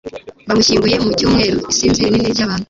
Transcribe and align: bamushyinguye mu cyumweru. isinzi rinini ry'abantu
bamushyinguye 0.47 0.95
mu 1.03 1.09
cyumweru. 1.17 1.57
isinzi 1.71 1.99
rinini 2.03 2.29
ry'abantu 2.35 2.59